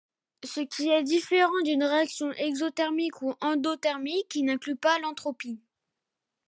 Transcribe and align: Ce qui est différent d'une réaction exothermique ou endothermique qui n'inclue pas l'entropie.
Ce 0.43 0.61
qui 0.61 0.89
est 0.89 1.03
différent 1.03 1.53
d'une 1.63 1.83
réaction 1.83 2.31
exothermique 2.31 3.21
ou 3.21 3.35
endothermique 3.39 4.27
qui 4.29 4.41
n'inclue 4.41 4.75
pas 4.75 4.97
l'entropie. 4.97 5.59